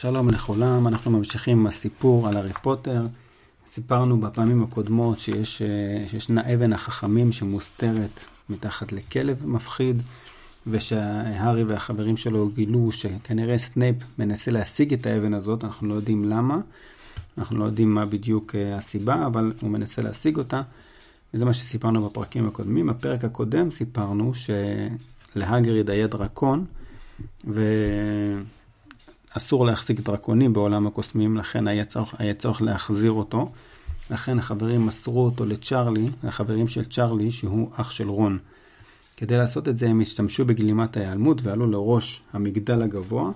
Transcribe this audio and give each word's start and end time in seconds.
שלום 0.00 0.30
לכולם, 0.30 0.88
אנחנו 0.88 1.10
ממשיכים 1.10 1.58
עם 1.58 1.66
הסיפור 1.66 2.28
על 2.28 2.36
הארי 2.36 2.52
פוטר. 2.52 3.06
סיפרנו 3.72 4.20
בפעמים 4.20 4.62
הקודמות 4.62 5.18
שיש, 5.18 5.62
אה, 5.62 6.08
שישנה 6.08 6.54
אבן 6.54 6.72
החכמים 6.72 7.32
שמוסתרת 7.32 8.24
מתחת 8.48 8.92
לכלב 8.92 9.46
מפחיד, 9.46 10.02
ושהארי 10.66 11.64
והחברים 11.64 12.16
שלו 12.16 12.48
גילו 12.48 12.92
שכנראה 12.92 13.58
סנייפ 13.58 13.96
מנסה 14.18 14.50
להשיג 14.50 14.92
את 14.92 15.06
האבן 15.06 15.34
הזאת, 15.34 15.64
אנחנו 15.64 15.88
לא 15.88 15.94
יודעים 15.94 16.24
למה, 16.24 16.58
אנחנו 17.38 17.58
לא 17.58 17.64
יודעים 17.64 17.94
מה 17.94 18.06
בדיוק 18.06 18.54
אה, 18.54 18.76
הסיבה, 18.76 19.26
אבל 19.26 19.52
הוא 19.60 19.70
מנסה 19.70 20.02
להשיג 20.02 20.38
אותה. 20.38 20.62
וזה 21.34 21.44
מה 21.44 21.52
שסיפרנו 21.52 22.08
בפרקים 22.08 22.48
הקודמים. 22.48 22.86
בפרק 22.86 23.24
הקודם 23.24 23.70
סיפרנו 23.70 24.32
שלהגריד 25.34 25.90
היה 25.90 26.06
דרקון, 26.06 26.64
ו... 27.44 27.62
אסור 29.36 29.66
להחזיק 29.66 30.00
דרקונים 30.00 30.52
בעולם 30.52 30.86
הקוסמים, 30.86 31.36
לכן 31.36 31.68
היה 31.68 31.84
צורך, 31.84 32.14
היה 32.18 32.32
צורך 32.32 32.62
להחזיר 32.62 33.12
אותו. 33.12 33.52
לכן 34.10 34.38
החברים 34.38 34.86
מסרו 34.86 35.24
אותו 35.24 35.44
לצ'ארלי, 35.44 36.08
החברים 36.24 36.68
של 36.68 36.84
צ'ארלי, 36.84 37.30
שהוא 37.30 37.70
אח 37.76 37.90
של 37.90 38.08
רון. 38.08 38.38
כדי 39.16 39.38
לעשות 39.38 39.68
את 39.68 39.78
זה 39.78 39.88
הם 39.88 40.00
השתמשו 40.00 40.44
בגלימת 40.44 40.96
ההיעלמות 40.96 41.40
ועלו 41.42 41.70
לראש 41.70 42.22
המגדל 42.32 42.82
הגבוה, 42.82 43.30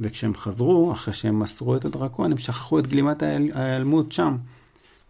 וכשהם 0.00 0.34
חזרו, 0.34 0.92
אחרי 0.92 1.14
שהם 1.14 1.38
מסרו 1.38 1.76
את 1.76 1.84
הדרקון, 1.84 2.32
הם 2.32 2.38
שכחו 2.38 2.78
את 2.78 2.86
גלימת 2.86 3.22
ההיעלמות 3.22 4.12
שם. 4.12 4.36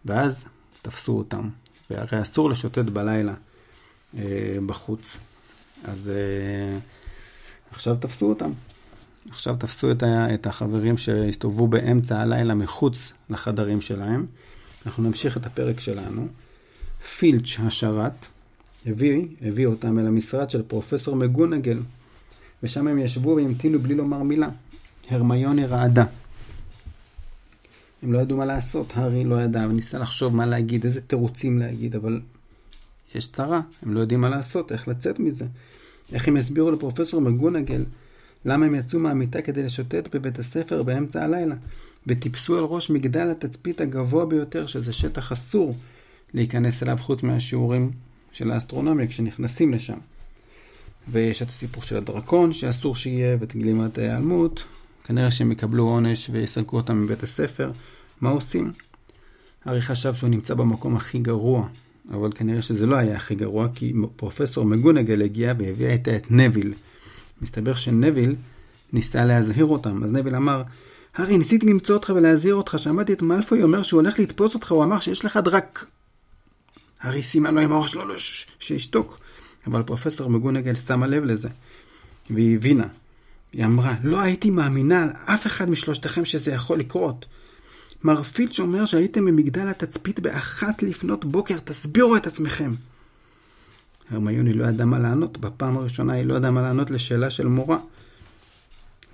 ואז 0.04 0.44
תפסו 0.82 1.12
אותם. 1.12 1.48
והרי 1.90 2.22
אסור 2.22 2.50
לשוטט 2.50 2.84
בלילה 2.84 3.34
אה, 4.18 4.56
בחוץ. 4.66 5.16
אז 5.84 6.12
אה, 6.14 6.78
עכשיו 7.70 7.96
תפסו 8.00 8.28
אותם. 8.28 8.50
עכשיו 9.30 9.56
תפסו 9.56 9.90
את, 9.90 10.02
ה, 10.02 10.34
את 10.34 10.46
החברים 10.46 10.98
שהסתובבו 10.98 11.68
באמצע 11.68 12.20
הלילה 12.20 12.54
מחוץ 12.54 13.12
לחדרים 13.30 13.80
שלהם. 13.80 14.26
אנחנו 14.86 15.02
נמשיך 15.02 15.36
את 15.36 15.46
הפרק 15.46 15.80
שלנו. 15.80 16.28
פילץ' 17.18 17.56
השרת 17.60 18.12
הביא, 18.86 19.26
הביא 19.42 19.66
אותם 19.66 19.98
אל 19.98 20.06
המשרד 20.06 20.50
של 20.50 20.62
פרופסור 20.62 21.16
מגונגל, 21.16 21.78
ושם 22.62 22.88
הם 22.88 22.98
ישבו 22.98 23.36
והמתינו 23.36 23.78
בלי 23.78 23.94
לומר 23.94 24.22
מילה. 24.22 24.48
הרמיוני 25.10 25.66
רעדה. 25.66 26.04
הם 28.02 28.12
לא 28.12 28.18
ידעו 28.18 28.38
מה 28.38 28.46
לעשות, 28.46 28.92
הארי 28.96 29.24
לא 29.24 29.42
ידע, 29.42 29.66
וניסה 29.70 29.98
לחשוב 29.98 30.36
מה 30.36 30.46
להגיד, 30.46 30.84
איזה 30.84 31.00
תירוצים 31.00 31.58
להגיד, 31.58 31.96
אבל 31.96 32.20
יש 33.14 33.32
צרה, 33.32 33.60
הם 33.82 33.94
לא 33.94 34.00
יודעים 34.00 34.20
מה 34.20 34.28
לעשות, 34.28 34.72
איך 34.72 34.88
לצאת 34.88 35.18
מזה. 35.18 35.46
איך 36.12 36.28
הם 36.28 36.36
יסבירו 36.36 36.70
לפרופסור 36.70 37.20
מגונגל 37.20 37.84
למה 38.44 38.66
הם 38.66 38.74
יצאו 38.74 38.98
מהמיטה 38.98 39.42
כדי 39.42 39.62
לשוטט 39.62 40.14
בבית 40.14 40.38
הספר 40.38 40.82
באמצע 40.82 41.24
הלילה, 41.24 41.54
וטיפסו 42.06 42.58
על 42.58 42.64
ראש 42.64 42.90
מגדל 42.90 43.30
התצפית 43.30 43.80
הגבוה 43.80 44.26
ביותר, 44.26 44.66
שזה 44.66 44.92
שטח 44.92 45.32
אסור 45.32 45.76
להיכנס 46.34 46.82
אליו 46.82 46.96
חוץ 47.00 47.22
מהשיעורים 47.22 47.90
של 48.32 48.50
האסטרונומיה 48.50 49.06
כשנכנסים 49.06 49.74
לשם. 49.74 49.98
ויש 51.08 51.42
את 51.42 51.48
הסיפור 51.48 51.82
של 51.82 51.96
הדרקון, 51.96 52.52
שאסור 52.52 52.96
שיהיה, 52.96 53.36
ואת 53.40 53.56
גלימת 53.56 53.98
ההיעלמות. 53.98 54.64
כנראה 55.04 55.30
שהם 55.30 55.52
יקבלו 55.52 55.84
עונש 55.84 56.30
ויסלקו 56.32 56.76
אותם 56.76 57.02
מבית 57.02 57.22
הספר. 57.22 57.72
מה 58.20 58.30
עושים? 58.30 58.72
הארי 59.64 59.82
חשב 59.82 60.14
שהוא 60.14 60.30
נמצא 60.30 60.54
במקום 60.54 60.96
הכי 60.96 61.18
גרוע, 61.18 61.68
אבל 62.10 62.32
כנראה 62.32 62.62
שזה 62.62 62.86
לא 62.86 62.96
היה 62.96 63.16
הכי 63.16 63.34
גרוע, 63.34 63.68
כי 63.74 63.92
פרופסור 64.16 64.64
מגונגל 64.64 65.22
הגיע 65.22 65.54
והביאה 65.58 65.92
איתה 65.92 66.16
את 66.16 66.30
נביל. 66.30 66.74
מסתבר 67.40 67.74
שנביל 67.74 68.34
ניסה 68.92 69.24
להזהיר 69.24 69.64
אותם. 69.64 70.04
אז 70.04 70.12
נביל 70.12 70.36
אמר, 70.36 70.62
הארי, 71.14 71.38
ניסיתי 71.38 71.66
למצוא 71.66 71.94
אותך 71.94 72.12
ולהזהיר 72.16 72.54
אותך, 72.54 72.74
שמעתי 72.78 73.12
את 73.12 73.22
מאלפוי 73.22 73.62
אומר 73.62 73.82
שהוא 73.82 74.00
הולך 74.00 74.18
לתפוס 74.18 74.54
אותך, 74.54 74.72
הוא 74.72 74.84
אמר 74.84 75.00
שיש 75.00 75.24
לך 75.24 75.36
דרק. 75.36 75.86
הארי 77.00 77.22
סימן 77.22 77.54
לו 77.54 77.60
עם 77.60 77.72
הראש, 77.72 77.94
לא, 77.94 78.08
לא, 78.08 78.14
שישתוק. 78.60 79.18
אבל 79.66 79.82
פרופסור 79.82 80.30
מגונגל 80.30 80.74
שמה 80.74 81.06
לב 81.06 81.24
לזה, 81.24 81.48
והיא 82.30 82.56
הבינה. 82.56 82.86
היא 83.52 83.64
אמרה, 83.64 83.94
לא 84.02 84.20
הייתי 84.20 84.50
מאמינה 84.50 85.02
על 85.02 85.10
אף 85.26 85.46
אחד 85.46 85.70
משלושתכם 85.70 86.24
שזה 86.24 86.52
יכול 86.52 86.78
לקרות. 86.78 87.24
מר 88.04 88.22
פילץ' 88.22 88.60
אומר 88.60 88.84
שהייתם 88.84 89.24
במגדל 89.24 89.68
התצפית 89.68 90.20
באחת 90.20 90.82
לפנות 90.82 91.24
בוקר, 91.24 91.58
תסבירו 91.64 92.16
את 92.16 92.26
עצמכם. 92.26 92.74
הרמיוני 94.12 94.52
לא 94.52 94.64
ידעה 94.64 94.86
מה 94.86 94.98
לענות, 94.98 95.38
בפעם 95.38 95.76
הראשונה 95.76 96.12
היא 96.12 96.24
לא 96.24 96.34
ידעה 96.34 96.50
מה 96.50 96.62
לענות 96.62 96.90
לשאלה 96.90 97.30
של 97.30 97.46
מורה. 97.46 97.78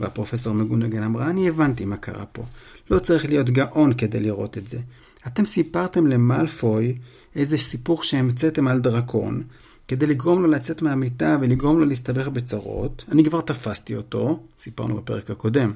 והפרופסור 0.01 0.55
מגונגן 0.55 1.03
אמרה, 1.03 1.31
אני 1.31 1.49
הבנתי 1.49 1.85
מה 1.85 1.97
קרה 1.97 2.27
פה. 2.27 2.45
לא 2.91 2.99
צריך 2.99 3.25
להיות 3.25 3.51
גאון 3.51 3.95
כדי 3.95 4.21
לראות 4.21 4.59
את 4.59 4.69
זה. 4.69 4.79
אתם 5.27 5.45
סיפרתם 5.45 6.07
למאלפוי 6.07 6.99
איזה 7.37 7.59
סיפור 7.59 8.03
שהמצאתם 8.03 8.69
על 8.69 8.81
דרקון, 8.81 9.43
כדי 9.89 10.07
לגרום 10.07 10.43
לו 10.43 10.49
לצאת 10.49 10.83
מהמיטה 10.83 11.37
ולגרום 11.41 11.79
לו 11.79 11.85
להסתבך 11.85 12.29
בצרות. 12.29 13.05
אני 13.13 13.25
כבר 13.25 13.41
תפסתי 13.41 13.97
אותו, 13.97 14.43
סיפרנו 14.63 14.97
בפרק 14.97 15.31
הקודם 15.31 15.73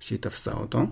שהיא 0.00 0.18
תפסה 0.18 0.52
אותו. 0.52 0.86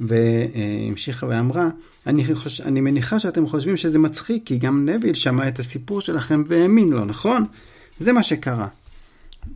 והמשיכה 0.00 1.26
ואמרה, 1.26 1.68
אני, 2.06 2.34
חוש... 2.34 2.60
אני 2.60 2.80
מניחה 2.80 3.20
שאתם 3.20 3.46
חושבים 3.46 3.76
שזה 3.76 3.98
מצחיק, 3.98 4.42
כי 4.46 4.58
גם 4.58 4.88
נביל 4.88 5.14
שמע 5.14 5.48
את 5.48 5.58
הסיפור 5.58 6.00
שלכם 6.00 6.42
והאמין 6.46 6.90
לו, 6.90 7.04
נכון? 7.04 7.44
זה 7.98 8.12
מה 8.12 8.22
שקרה. 8.22 8.68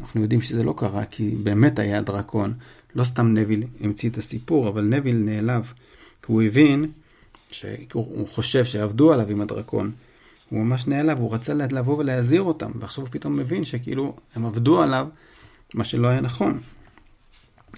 אנחנו 0.01 0.23
יודעים 0.23 0.43
שזה 0.43 0.63
לא 0.63 0.75
קרה, 0.77 1.05
כי 1.05 1.31
באמת 1.43 1.79
היה 1.79 2.03
דרקון. 2.03 2.55
לא 2.95 3.05
סתם 3.05 3.35
נביל 3.35 3.65
המציא 3.81 4.11
את 4.11 4.19
הסיפור, 4.19 4.69
אבל 4.69 4.83
נביל 4.83 5.17
נעלב. 5.17 5.73
כי 6.23 6.33
הוא 6.33 6.43
הבין 6.43 6.87
שהוא 7.51 8.29
חושב 8.29 8.65
שעבדו 8.65 9.13
עליו 9.13 9.31
עם 9.31 9.41
הדרקון. 9.41 9.93
הוא 10.49 10.61
ממש 10.65 10.87
נעלב, 10.87 11.19
הוא 11.19 11.35
רצה 11.35 11.55
לבוא 11.55 11.99
ולהזהיר 11.99 12.43
אותם, 12.43 12.71
ועכשיו 12.81 13.05
הוא 13.05 13.13
פתאום 13.13 13.37
מבין 13.37 13.65
שכאילו 13.65 14.17
הם 14.35 14.47
עבדו 14.47 14.83
עליו, 14.83 15.07
מה 15.75 15.85
שלא 15.85 16.09
היה 16.09 16.21
נכון. 16.21 16.61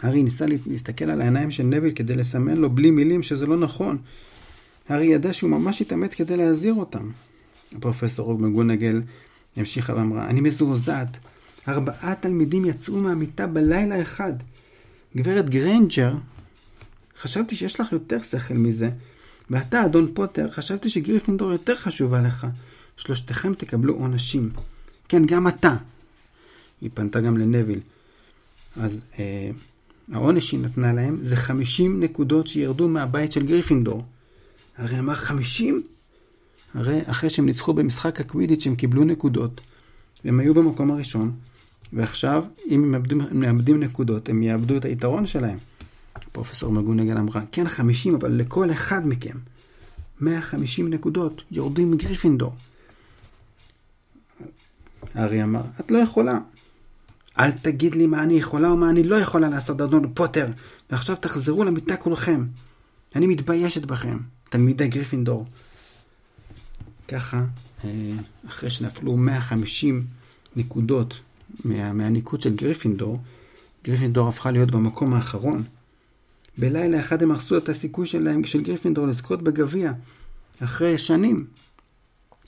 הארי 0.02 0.22
ניסה 0.22 0.46
להסתכל 0.66 1.04
על 1.10 1.20
העיניים 1.20 1.50
של 1.50 1.62
נביל 1.62 1.92
כדי 1.92 2.16
לסמן 2.16 2.56
לו 2.56 2.70
בלי 2.70 2.90
מילים 2.90 3.22
שזה 3.22 3.46
לא 3.46 3.56
נכון. 3.56 3.98
הארי 4.88 5.06
ידע 5.06 5.32
שהוא 5.32 5.50
ממש 5.50 5.82
התאמץ 5.82 6.14
כדי 6.14 6.36
להזהיר 6.36 6.74
אותם. 6.74 7.10
הפרופסור 7.76 8.38
מגונגל 8.38 9.02
המשיכה 9.56 9.94
ואמרה, 9.94 10.26
אני 10.26 10.40
מזועזעת. 10.40 11.16
ארבעה 11.68 12.14
תלמידים 12.14 12.64
יצאו 12.64 13.00
מהמיטה 13.00 13.46
בלילה 13.46 14.02
אחד. 14.02 14.32
גברת 15.16 15.50
גריינג'ר, 15.50 16.14
חשבתי 17.20 17.56
שיש 17.56 17.80
לך 17.80 17.92
יותר 17.92 18.22
שכל 18.22 18.54
מזה. 18.54 18.90
ואתה, 19.50 19.84
אדון 19.84 20.14
פוטר, 20.14 20.50
חשבתי 20.50 20.88
שגריפינדור 20.88 21.52
יותר 21.52 21.76
חשובה 21.76 22.20
לך. 22.20 22.46
שלושתכם 22.96 23.54
תקבלו 23.54 23.94
עונשים. 23.94 24.50
כן, 25.08 25.26
גם 25.26 25.48
אתה. 25.48 25.76
היא 26.80 26.90
פנתה 26.94 27.20
גם 27.20 27.38
לנוויל. 27.38 27.80
אז 28.76 29.02
אה, 29.18 29.50
העונש 30.12 30.48
שהיא 30.48 30.60
נתנה 30.60 30.92
להם 30.92 31.18
זה 31.22 31.36
50 31.36 32.02
נקודות 32.02 32.46
שירדו 32.46 32.88
מהבית 32.88 33.32
של 33.32 33.46
גריפינדור. 33.46 34.04
הארי 34.78 34.98
אמר 34.98 35.14
50? 35.14 35.82
הרי 36.74 37.00
אחרי 37.06 37.30
שהם 37.30 37.46
ניצחו 37.46 37.72
במשחק 37.72 38.20
הקווידיץ' 38.20 38.66
הם 38.66 38.76
קיבלו 38.76 39.04
נקודות. 39.04 39.60
והם 40.24 40.40
היו 40.40 40.54
במקום 40.54 40.90
הראשון, 40.90 41.32
ועכשיו, 41.92 42.44
אם 42.68 42.84
הם 42.84 42.90
מאבדים, 42.90 43.22
מאבדים 43.32 43.82
נקודות, 43.82 44.28
הם 44.28 44.42
יאבדו 44.42 44.76
את 44.76 44.84
היתרון 44.84 45.26
שלהם. 45.26 45.58
פרופסור 46.32 46.72
מגונגל 46.72 47.18
אמרה, 47.18 47.42
כן 47.52 47.68
50, 47.68 48.14
אבל 48.14 48.32
לכל 48.32 48.70
אחד 48.70 49.08
מכם. 49.08 49.36
150 50.20 50.90
נקודות 50.90 51.42
יורדים 51.50 51.90
מגריפינדור. 51.90 52.54
הארי 55.14 55.42
אמר, 55.42 55.62
את 55.80 55.90
לא 55.90 55.98
יכולה. 55.98 56.38
אל 57.38 57.50
תגיד 57.50 57.94
לי 57.94 58.06
מה 58.06 58.22
אני 58.22 58.34
יכולה 58.34 58.70
או 58.70 58.76
מה 58.76 58.90
אני 58.90 59.02
לא 59.02 59.16
יכולה 59.16 59.48
לעשות, 59.48 59.80
אדון 59.80 60.12
פוטר, 60.14 60.46
ועכשיו 60.90 61.16
תחזרו 61.16 61.64
למיטה 61.64 61.96
כולכם. 61.96 62.46
אני 63.16 63.26
מתביישת 63.26 63.84
בכם, 63.84 64.18
תלמידי 64.50 64.88
גריפינדור. 64.88 65.46
ככה, 67.08 67.44
אה, 67.84 67.90
אחרי 68.48 68.70
שנפלו 68.70 69.16
150 69.16 70.06
נקודות 70.56 71.20
מה, 71.64 71.92
מהניקוד 71.92 72.42
של 72.42 72.56
גריפינדור, 72.56 73.20
גריפינדור 73.84 74.28
הפכה 74.28 74.50
להיות 74.50 74.70
במקום 74.70 75.14
האחרון. 75.14 75.64
בלילה 76.58 77.00
אחד 77.00 77.22
הם 77.22 77.30
הרסו 77.30 77.56
את 77.56 77.68
הסיכוי 77.68 78.06
שלהם, 78.06 78.44
של 78.44 78.62
גריפינדור, 78.62 79.06
לזכות 79.06 79.42
בגביע, 79.42 79.92
אחרי 80.64 80.98
שנים. 80.98 81.46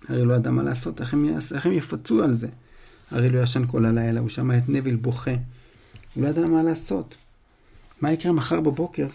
הארי 0.09 0.25
לא 0.25 0.35
ידע 0.35 0.51
מה 0.51 0.63
לעשות, 0.63 1.01
איך 1.01 1.15
הם, 1.15 1.29
איך 1.55 1.67
הם 1.67 1.73
יפצו 1.73 2.23
על 2.23 2.33
זה. 2.33 2.49
הארי 3.11 3.31
לא 3.31 3.43
ישן 3.43 3.63
כל 3.67 3.85
הלילה, 3.85 4.21
הוא 4.21 4.29
שמע 4.29 4.59
את 4.59 4.69
נוויל 4.69 4.97
בוכה. 4.97 5.35
הוא 6.15 6.25
לא 6.25 6.29
ידע 6.29 6.47
מה 6.47 6.63
לעשות. 6.63 7.15
מה 8.01 8.13
יקרה 8.13 8.33
מחר 8.33 8.61
בבוקר 8.61 9.07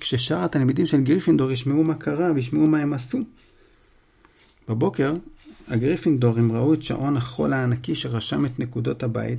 כששאר 0.00 0.44
התלמידים 0.44 0.86
של 0.86 1.00
גריפינדור 1.00 1.50
ישמעו 1.50 1.84
מה 1.84 1.94
קרה 1.94 2.32
וישמעו 2.34 2.66
מה 2.66 2.78
הם 2.78 2.92
עשו? 2.92 3.18
בבוקר, 4.68 5.14
הגריפינדורים 5.68 6.52
ראו 6.52 6.74
את 6.74 6.82
שעון 6.82 7.16
החול 7.16 7.52
הענקי 7.52 7.94
שרשם 7.94 8.46
את 8.46 8.58
נקודות 8.58 9.02
הבית, 9.02 9.38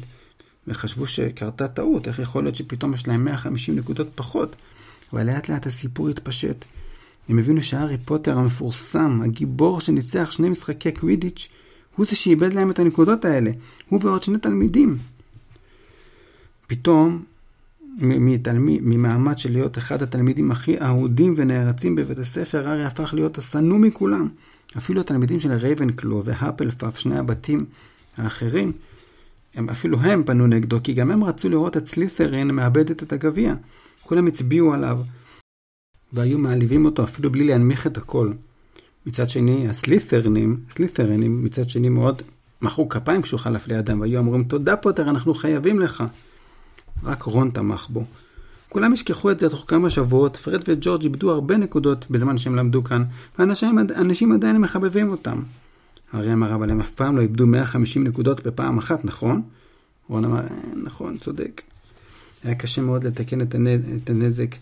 וחשבו 0.67 1.05
שקרתה 1.05 1.67
טעות, 1.67 2.07
איך 2.07 2.19
יכול 2.19 2.43
להיות 2.43 2.55
שפתאום 2.55 2.93
יש 2.93 3.07
להם 3.07 3.25
150 3.25 3.75
נקודות 3.75 4.07
פחות, 4.15 4.55
אבל 5.13 5.25
לאט 5.25 5.49
לאט 5.49 5.65
הסיפור 5.65 6.09
התפשט. 6.09 6.65
הם 7.29 7.39
הבינו 7.39 7.61
שהארי 7.61 7.97
פוטר 8.05 8.37
המפורסם, 8.37 9.21
הגיבור 9.25 9.81
שניצח 9.81 10.31
שני 10.31 10.49
משחקי 10.49 10.91
קווידיץ', 10.91 11.49
הוא 11.97 12.05
זה 12.05 12.15
שאיבד 12.15 12.53
להם 12.53 12.71
את 12.71 12.79
הנקודות 12.79 13.25
האלה, 13.25 13.51
הוא 13.89 13.99
ועוד 14.03 14.23
שני 14.23 14.37
תלמידים. 14.37 14.97
פתאום, 16.67 17.23
מתלמיד, 17.99 18.81
ממעמד 18.83 19.37
של 19.37 19.51
להיות 19.51 19.77
אחד 19.77 20.01
התלמידים 20.01 20.51
הכי 20.51 20.81
אהודים 20.81 21.33
ונערצים 21.37 21.95
בבית 21.95 22.19
הספר, 22.19 22.67
הארי 22.67 22.85
הפך 22.85 23.13
להיות 23.13 23.37
השנוא 23.37 23.77
מכולם. 23.77 24.27
אפילו 24.77 25.01
התלמידים 25.01 25.39
של 25.39 25.51
רייבנקלו 25.51 26.25
והפלפאף, 26.25 26.99
שני 26.99 27.19
הבתים 27.19 27.65
האחרים, 28.17 28.71
הם, 29.55 29.69
אפילו 29.69 29.99
הם 29.99 30.23
פנו 30.23 30.47
נגדו, 30.47 30.77
כי 30.83 30.93
גם 30.93 31.11
הם 31.11 31.23
רצו 31.23 31.49
לראות 31.49 31.77
את 31.77 31.87
סלית'רין 31.87 32.47
מאבדת 32.47 33.03
את 33.03 33.13
הגביע. 33.13 33.53
כולם 34.01 34.27
הצביעו 34.27 34.73
עליו, 34.73 34.99
והיו 36.13 36.37
מעליבים 36.37 36.85
אותו 36.85 37.03
אפילו 37.03 37.31
בלי 37.31 37.43
להנמיך 37.43 37.87
את 37.87 37.97
הכל. 37.97 38.31
מצד 39.07 39.29
שני, 39.29 39.69
הסלית'רנים, 39.69 40.57
הסלית'רנים, 40.69 41.45
מצד 41.45 41.69
שני 41.69 41.89
מאוד 41.89 42.21
מחאו 42.61 42.89
כפיים 42.89 43.21
כשהוא 43.21 43.39
חלף 43.39 43.67
לידם, 43.67 44.01
והיו 44.01 44.19
אמורים, 44.19 44.43
תודה 44.43 44.77
פוטר, 44.77 45.09
אנחנו 45.09 45.33
חייבים 45.33 45.79
לך. 45.79 46.03
רק 47.03 47.23
רון 47.23 47.49
תמך 47.49 47.87
בו. 47.89 48.05
כולם 48.69 48.93
ישכחו 48.93 49.31
את 49.31 49.39
זה 49.39 49.49
תוך 49.49 49.65
כמה 49.67 49.89
שבועות, 49.89 50.37
פרד 50.37 50.61
וג'ורג' 50.67 51.03
איבדו 51.03 51.31
הרבה 51.31 51.57
נקודות 51.57 52.05
בזמן 52.09 52.37
שהם 52.37 52.55
למדו 52.55 52.83
כאן, 52.83 53.03
ואנשים 53.39 54.31
עדיין 54.31 54.57
מחבבים 54.57 55.09
אותם. 55.09 55.41
הארי 56.13 56.33
אמר, 56.33 56.55
אבל 56.55 56.71
הם 56.71 56.81
אף 56.81 56.91
פעם 56.91 57.17
לא 57.17 57.21
איבדו 57.21 57.47
150 57.47 58.03
נקודות 58.03 58.47
בפעם 58.47 58.77
אחת, 58.77 59.05
נכון? 59.05 59.41
רון 60.09 60.25
אמר, 60.25 60.39
אה, 60.39 60.47
נכון, 60.83 61.17
צודק. 61.17 61.61
היה 62.43 62.55
קשה 62.55 62.81
מאוד 62.81 63.03
לתקן 63.03 63.41
את 63.41 64.09
הנזק, 64.09 64.55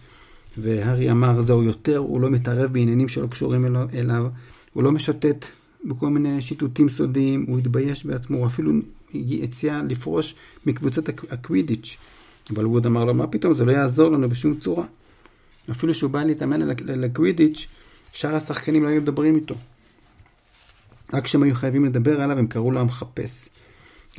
והארי 0.57 1.11
אמר, 1.11 1.41
זהו 1.41 1.63
יותר, 1.63 1.97
הוא 1.97 2.21
לא 2.21 2.29
מתערב 2.29 2.73
בעניינים 2.73 3.07
שלא 3.07 3.27
קשורים 3.27 3.75
אליו, 3.93 4.27
הוא 4.73 4.83
לא 4.83 4.91
משוטט 4.91 5.45
בכל 5.85 6.09
מיני 6.09 6.41
שיטוטים 6.41 6.89
סודיים, 6.89 7.45
הוא 7.47 7.59
התבייש 7.59 8.05
בעצמו, 8.05 8.37
הוא 8.37 8.47
אפילו 8.47 8.71
הציע 9.43 9.81
לפרוש 9.89 10.35
מקבוצת 10.65 11.09
הקווידיץ'. 11.09 11.97
אבל 12.49 12.65
ווד 12.65 12.85
אמר 12.85 13.05
לו, 13.05 13.13
מה 13.13 13.27
פתאום, 13.27 13.53
זה 13.53 13.65
לא 13.65 13.71
יעזור 13.71 14.09
לנו 14.11 14.29
בשום 14.29 14.55
צורה. 14.55 14.85
אפילו 15.71 15.93
שהוא 15.93 16.11
בא 16.11 16.23
להתאמן 16.23 16.61
לקווידיץ', 16.85 17.67
שאר 18.13 18.35
השחקנים 18.35 18.83
לא 18.83 18.87
היו 18.87 19.01
מדברים 19.01 19.35
איתו. 19.35 19.55
רק 21.13 21.23
כשהם 21.23 21.43
היו 21.43 21.55
חייבים 21.55 21.85
לדבר 21.85 22.21
עליו, 22.21 22.39
הם 22.39 22.47
קראו 22.47 22.71
לו 22.71 22.79
המחפש. 22.79 23.49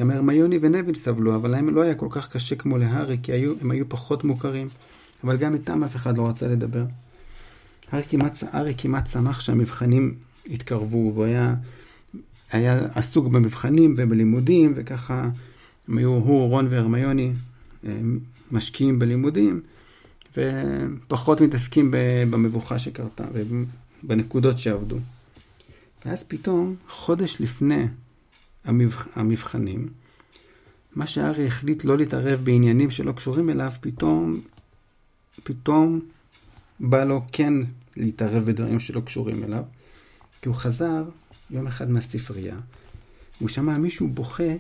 גם 0.00 0.11
הרמיוני 0.11 0.59
ונביל 0.61 0.94
סבלו, 0.94 1.35
אבל 1.35 1.50
להם 1.50 1.75
לא 1.75 1.81
היה 1.81 1.94
כל 1.94 2.09
כך 2.11 2.29
קשה 2.29 2.56
כמו 2.56 2.79
להארי, 2.79 3.19
כי 3.23 3.32
היו, 3.32 3.53
הם 3.61 3.71
היו 3.71 3.89
פחות 3.89 4.25
מוכרים. 4.25 4.69
אבל 5.26 5.37
גם 5.37 5.55
איתם 5.55 5.84
אף 5.84 5.96
אחד 5.96 6.19
לא 6.19 6.28
רצה 6.28 6.49
לדבר. 6.49 6.84
הארי 7.90 8.05
כמעט, 8.08 8.43
הארי 8.52 8.75
כמעט 8.78 9.06
שמח 9.06 9.40
שהמבחנים 9.40 10.14
התקרבו, 10.50 11.12
והוא 11.14 11.25
היה, 11.25 11.55
היה 12.52 12.78
עסוק 12.94 13.26
במבחנים 13.26 13.94
ובלימודים, 13.96 14.73
וככה 14.76 15.28
הם 15.88 15.99
היו, 15.99 16.11
הוא, 16.11 16.49
רון 16.49 16.67
והרמיוני, 16.70 17.32
משקיעים 18.52 18.99
בלימודים, 18.99 19.61
ופחות 20.37 21.40
מתעסקים 21.40 21.90
במבוכה 22.31 22.79
שקרתה 22.79 23.25
ובנקודות 24.02 24.58
שעבדו. 24.58 24.96
ואז 26.05 26.25
פתאום, 26.25 26.75
חודש 26.88 27.37
לפני 27.40 27.87
המבח... 28.64 29.08
המבחנים, 29.14 29.88
מה 30.96 31.06
שארי 31.06 31.46
החליט 31.46 31.84
לא 31.84 31.99
להתערב 31.99 32.40
בעניינים 32.44 32.90
שלא 32.90 33.12
קשורים 33.12 33.50
אליו, 33.50 33.72
פתאום, 33.81 34.40
פתאום 35.44 36.00
בא 36.81 37.05
לו 37.05 37.23
כן 37.33 37.53
להתערב 37.97 38.44
בדברים 38.44 38.81
שלא 38.81 39.00
קשורים 39.00 39.44
אליו, 39.44 39.62
כי 40.43 40.49
הוא 40.49 40.56
חזר 40.56 41.05
יום 41.50 41.67
אחד 41.67 41.91
מהספרייה, 41.91 42.56
הוא 43.38 43.49
שמע 43.49 43.79
מישהו 43.79 44.09
בוכה 44.09 44.53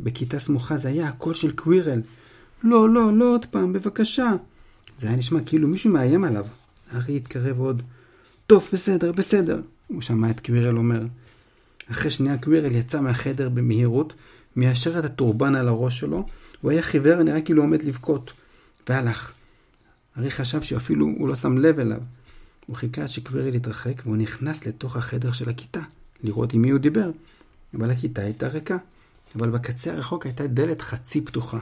בכיתה 0.00 0.40
סמוכה, 0.40 0.76
זה 0.76 0.88
היה 0.88 1.08
הקול 1.08 1.34
של 1.34 1.52
קווירל. 1.52 2.00
לא, 2.62 2.90
לא, 2.90 3.12
לא 3.12 3.24
עוד 3.34 3.46
פעם, 3.46 3.72
בבקשה. 3.72 4.32
זה 5.00 5.06
היה 5.06 5.16
נשמע 5.16 5.40
כאילו 5.46 5.68
מישהו 5.68 5.92
מאיים 5.92 6.24
עליו. 6.24 6.46
הארי 6.90 7.16
התקרב 7.16 7.60
עוד. 7.60 7.82
טוב, 8.46 8.68
בסדר, 8.72 9.12
בסדר. 9.12 9.60
הוא 9.86 10.00
שמע 10.00 10.30
את 10.30 10.40
קווירל 10.46 10.76
אומר. 10.76 11.06
אחרי 11.90 12.10
שנייה 12.10 12.38
קווירל 12.38 12.74
יצא 12.74 13.00
מהחדר 13.00 13.48
במהירות, 13.48 14.12
מיישר 14.56 14.98
את 14.98 15.04
הטורבן 15.04 15.54
על 15.54 15.68
הראש 15.68 15.98
שלו, 15.98 16.26
הוא 16.60 16.70
היה 16.70 16.82
חיוור, 16.82 17.22
נראה 17.22 17.40
כאילו 17.40 17.62
עומד 17.62 17.82
לבכות, 17.82 18.32
והלך. 18.88 19.32
הארי 20.18 20.30
חשב 20.30 20.62
שאפילו 20.62 21.06
הוא 21.06 21.28
לא 21.28 21.34
שם 21.34 21.58
לב 21.58 21.78
אליו. 21.78 22.00
הוא 22.66 22.76
חיכה 22.76 23.02
עד 23.02 23.08
שקווירל 23.08 23.54
התרחק, 23.54 24.02
והוא 24.04 24.16
נכנס 24.16 24.66
לתוך 24.66 24.96
החדר 24.96 25.32
של 25.32 25.48
הכיתה, 25.48 25.80
לראות 26.22 26.52
עם 26.52 26.62
מי 26.62 26.70
הוא 26.70 26.78
דיבר. 26.78 27.10
אבל 27.74 27.90
הכיתה 27.90 28.22
הייתה 28.22 28.48
ריקה, 28.48 28.76
אבל 29.36 29.50
בקצה 29.50 29.92
הרחוק 29.92 30.26
הייתה 30.26 30.46
דלת 30.46 30.82
חצי 30.82 31.20
פתוחה. 31.20 31.58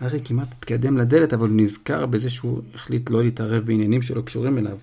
הארי 0.00 0.20
כמעט 0.24 0.52
התקדם 0.52 0.96
לדלת, 0.96 1.32
אבל 1.32 1.48
הוא 1.48 1.56
נזכר 1.60 2.06
בזה 2.06 2.30
שהוא 2.30 2.62
החליט 2.74 3.10
לא 3.10 3.24
להתערב 3.24 3.64
בעניינים 3.64 4.02
שלא 4.02 4.22
קשורים 4.22 4.58
אליו. 4.58 4.76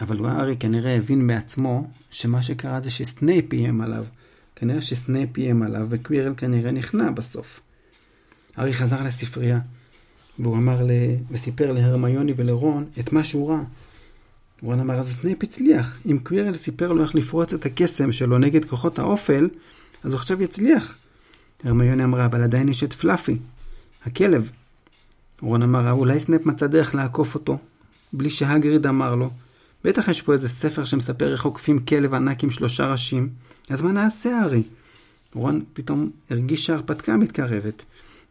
אבל 0.00 0.26
הארי 0.26 0.56
כנראה 0.60 0.96
הבין 0.96 1.26
מעצמו 1.26 1.90
שמה 2.10 2.42
שקרה 2.42 2.80
זה 2.80 2.90
שסנייפ 2.90 3.52
איים 3.52 3.80
עליו. 3.80 4.04
כנראה 4.56 4.82
שסנייפ 4.82 5.38
איים 5.38 5.62
עליו, 5.62 5.86
וקווירל 5.90 6.34
כנראה 6.36 6.70
נכנע 6.70 7.10
בסוף. 7.10 7.60
הארי 8.56 8.74
חזר 8.74 9.02
לספרייה, 9.02 9.60
והוא 10.38 10.56
אמר 10.56 10.82
ל... 10.82 10.90
וסיפר 11.30 11.72
להרמיוני 11.72 12.32
ולרון 12.36 12.84
את 13.00 13.12
מה 13.12 13.24
שהוא 13.24 13.50
ראה. 13.50 13.62
רון 14.62 14.80
אמר, 14.80 15.00
אז 15.00 15.16
סנייפ 15.20 15.42
הצליח. 15.42 15.98
אם 16.06 16.18
קווירל 16.22 16.54
סיפר 16.54 16.92
לו 16.92 17.02
איך 17.02 17.14
לפרוץ 17.14 17.52
את 17.52 17.66
הקסם 17.66 18.12
שלו 18.12 18.38
נגד 18.38 18.64
כוחות 18.64 18.98
האופל, 18.98 19.48
אז 20.04 20.12
הוא 20.12 20.18
עכשיו 20.18 20.42
יצליח. 20.42 20.96
הרמיוני 21.64 22.04
אמרה, 22.04 22.24
אבל 22.26 22.42
עדיין 22.42 22.68
יש 22.68 22.84
את 22.84 22.92
פלאפי, 22.92 23.36
הכלב. 24.06 24.50
רון 25.40 25.62
אמר, 25.62 25.90
אולי 25.90 26.20
סנייפ 26.20 26.46
מצא 26.46 26.66
דרך 26.66 26.94
לעקוף 26.94 27.34
אותו, 27.34 27.58
בלי 28.12 28.30
שהגריד 28.30 28.86
אמר 28.86 29.14
לו. 29.14 29.30
בטח 29.84 30.08
יש 30.08 30.22
פה 30.22 30.32
איזה 30.32 30.48
ספר 30.48 30.84
שמספר 30.84 31.32
איך 31.32 31.44
עוקפים 31.44 31.78
כלב 31.78 32.14
ענק 32.14 32.44
עם 32.44 32.50
שלושה 32.50 32.86
ראשים. 32.90 33.28
אז 33.68 33.82
מה 33.82 33.92
נעשה, 33.92 34.42
הארי? 34.42 34.62
רון 35.34 35.64
פתאום 35.72 36.10
הרגיש 36.30 36.66
שההרפתקה 36.66 37.16
מתקרבת. 37.16 37.82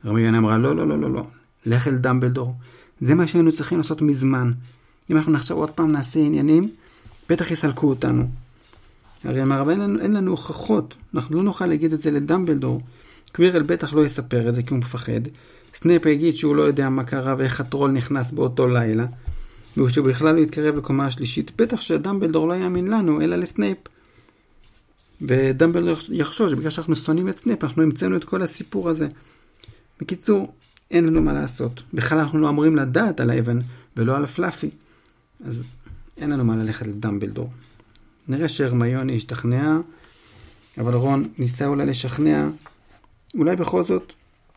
הרמיוני 0.04 0.38
אמרה, 0.38 0.58
לא, 0.58 0.76
לא, 0.76 0.88
לא, 0.88 1.00
לא, 1.00 1.14
לא. 1.14 1.26
לך 1.66 1.88
אל 1.88 1.96
דמבלדור. 1.96 2.56
זה 3.02 3.16
מה 3.16 3.28
שהיינו 3.28 3.52
צריכים 3.52 3.78
לעשות 3.78 4.02
מזמן. 4.02 4.52
אם 5.12 5.18
אנחנו 5.18 5.36
עכשיו 5.36 5.58
עוד 5.58 5.70
פעם 5.70 5.92
נעשה 5.92 6.20
עניינים, 6.20 6.70
בטח 7.30 7.52
יסלקו 7.52 7.90
אותנו. 7.90 8.28
הארי 9.24 9.42
אמר, 9.42 9.62
אבל 9.62 9.72
אין 9.72 9.80
לנו, 9.80 10.00
אין 10.00 10.14
לנו 10.14 10.32
הוכחות, 10.32 10.94
אנחנו 11.16 11.38
לא 11.38 11.44
נוכל 11.44 11.66
להגיד 11.66 11.94
את 11.94 12.02
זה 12.02 12.12
לדמבלדור. 12.12 12.82
קווירל 13.36 13.62
בטח 13.62 13.94
לא 13.94 14.06
יספר 14.06 14.50
את 14.50 14.56
זה 14.56 14.64
כי 14.64 14.74
הוא 14.74 14.80
מפחד. 14.80 15.22
סנייפ 15.74 16.06
יגיד 16.06 16.36
שהוא 16.36 16.56
לא 16.56 16.64
יודע 16.64 16.90
מה 16.90 17.04
קרה 17.04 17.36
ואיך 17.38 17.60
הטרול 17.60 17.92
נכנס 17.92 18.32
באותו 18.32 18.68
לילה. 18.68 19.06
ושהוא 19.78 20.08
בכלל 20.08 20.36
לא 20.36 20.40
יתקרב 20.40 20.76
לקומה 20.76 21.06
השלישית, 21.06 21.52
בטח 21.58 21.82
שדמבלדור 21.82 22.48
לא 22.48 22.54
יאמין 22.54 22.88
לנו, 22.88 23.22
אלא 23.22 23.36
לסנייפ. 23.36 23.78
ודמבלדור 25.22 25.98
יחשוב 26.12 26.50
שבגלל 26.50 26.70
שאנחנו 26.70 26.96
שונאים 26.96 27.30
את 27.30 27.38
סנייפ, 27.38 27.64
אנחנו 27.64 27.84
המצאנו 27.84 28.16
את 28.16 28.24
כל 28.24 28.42
הסיפור 28.42 28.90
הזה. 28.90 29.08
בקיצור, 30.02 30.54
אין 30.92 31.06
לנו 31.06 31.22
מה 31.22 31.34
לעשות. 31.34 31.84
בכלל 31.94 32.18
אנחנו 32.20 32.40
לא 32.40 32.50
אמורים 32.50 32.76
לדעת 32.76 33.20
על 33.20 33.30
האבן 33.30 33.60
ולא 33.98 34.18
על 34.18 34.24
הפלאפי. 34.24 34.70
אז 35.46 35.66
אין 36.18 36.30
לנו 36.30 36.46
מה 36.46 36.56
ללכת 36.56 36.88
לדמבלדור. 36.88 37.50
נראה 38.28 38.50
שהרמיוני 38.50 39.16
השתכנעה, 39.16 39.78
אבל 40.78 40.94
רון 40.94 41.30
ניסה 41.38 41.66
אולי 41.66 41.86
לשכנע 41.86 42.48
אולי 43.38 43.56
בכל 43.56 43.84
זאת, 43.84 44.14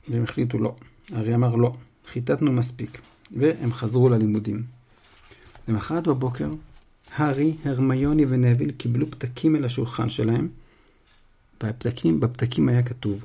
והם 0.09 0.23
החליטו 0.23 0.59
לא. 0.59 0.75
הארי 1.13 1.35
אמר 1.35 1.55
לא, 1.55 1.73
חיטטנו 2.07 2.53
מספיק, 2.53 3.01
והם 3.37 3.73
חזרו 3.73 4.09
ללימודים. 4.09 4.63
למחרת 5.69 6.09
בבוקר, 6.09 6.51
הארי, 7.17 7.55
הרמיוני 7.65 8.25
ונביל 8.29 8.71
קיבלו 8.71 9.11
פתקים 9.11 9.57
אל 9.57 9.65
השולחן 9.65 10.09
שלהם, 10.09 10.49
והפתקים, 11.63 12.21
בפתקים 12.21 12.69
היה 12.69 12.83
כתוב, 12.83 13.25